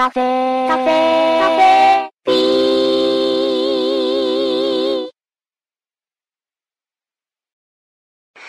[0.00, 2.70] カフェカフェカフェピー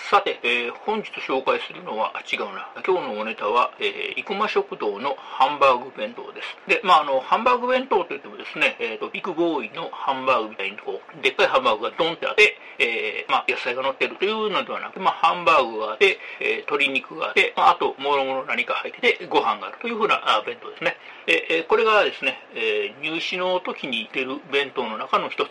[0.09, 2.71] さて、えー本日紹介するのは、あ違うな。
[2.87, 6.47] 今日のおネタは、えー、生駒食堂のハンバーグ弁当です。
[6.67, 20.95] で、まあ、あの、ハンバーグ弁当といってもですね、えっ、と、ビッグボーイのハンバーグみたいに、こう、でっかいハンバーグがドンってあって、えーまあ、野菜が乗ってるというのではなくて、まあ、ハンバーグがあって、えー鶏肉があって、まあ、あと、もろもろ何か入ってて、ご飯があるというふうなあ弁当ですね。
[21.27, 25.49] えーこれがですね、えー入試の時に出る弁当の中の一つ。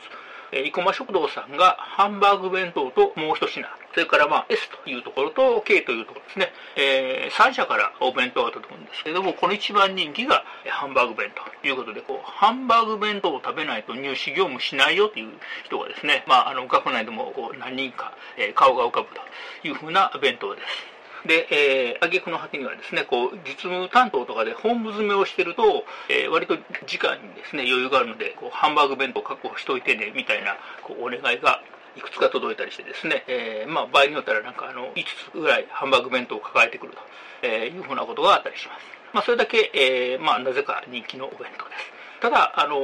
[0.52, 3.64] 生駒食堂さんがハンバーグ弁当ともう一品、
[3.94, 15.32] それからまあ S というところと K というところですね、え3社からお弁当が届くんですけども、この一番人気がハンバーグ弁当ということで、こう、ハンバーグ弁当を食べないと入試業務しないよという
[15.64, 19.20] 人がですね、まあ、あの、学内でもこう何人か、え顔が浮かぶと
[19.66, 20.99] いうふうな弁当です。
[21.26, 26.56] で、えー、挙句の果てにはですね、こう、実務担当とかで本部詰めをしてると、えー割と
[26.86, 31.62] 時間にですね、余裕があるので、こう、ハンバーグ弁当確保しといてね、みたいな、こう、お願いが、
[31.96, 36.98] いくつか届いたりしてですね、えーまあ、場合によったらなんかあの、5つぐらいハンバーグ弁当を抱えてくると、
[37.42, 38.86] えーいうふうなことがあったりします。
[39.12, 41.99] まあ、それだけ、えーまあ、なぜか人気のお弁当です。
[42.20, 42.80] ただ、あの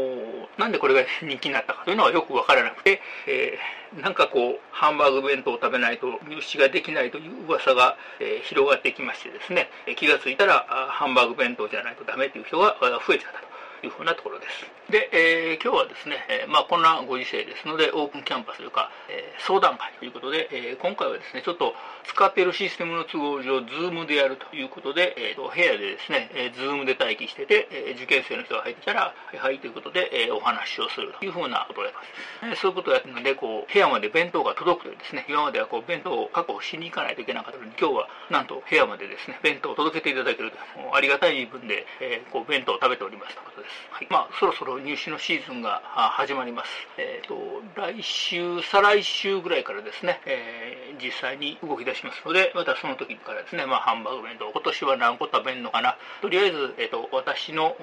[0.58, 13.46] なんでこれが人気になったかというのはよくわからなくて、えーなんかこう、ハンバーグ弁当を食べないと入試ができないという噂が、えー広がってきましてですね、気が付いたら、ハンバーグ弁当じゃないとダメという人が増えちゃったと。
[13.82, 14.66] いうふうなところです。
[14.90, 21.74] で、えー今日はですね、えーまあこんなご時世ですので、オープンキャンパスというか、えー相談会ということで、えー今回はですね、ちょっと
[22.06, 32.54] 使っているシステムの都合上、 Zoom でやるということで、えーと部屋でですね、えー、ズームで待機してて、えー受験生の人が入ってきたら、はいはいということで、えーお話をするというふうなことをやります。
[32.54, 40.58] えそういうことをやってるので、こう、部屋まで弁当が届くというですね、今まではこう、弁当を確保しに行かないといけなかったのに、今日はなんと部屋までですね、弁当を届けていただけると、
[40.94, 43.72] ありがたい分で、えーこう、弁当を食べておりますということです。
[43.90, 44.06] はい。
[44.10, 46.70] まあ、そろそろ入試のシーズンが始まります。
[46.98, 47.36] えっ、と、
[47.74, 55.96] 来週、再来週ぐらいからですね、えー実際に動き出しますので、またその時からですね、まあ、ハンバーグ弁当、今年は何個食べんのかな。
[56.22, 57.76] とりあえず、えっ、と、私の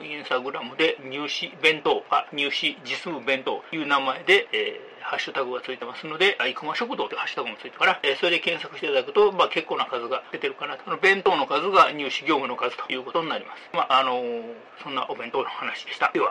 [0.00, 10.84] インスタグラムで入試弁当、あ、入試実務弁当という名前で、えーハッシュタグがついてますので、あ生駒食堂というハッシュタグもついてから、えーそれで検索していただくと、まあ、結構な数が出てるかなと。
[10.84, 13.62] この弁当の数が入試業務の数ということになります。
[13.72, 16.10] まあ、あのーそんなお弁当の話でした。
[16.12, 16.28] では。